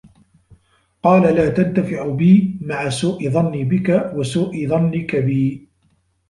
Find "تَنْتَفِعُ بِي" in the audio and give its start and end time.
1.49-2.57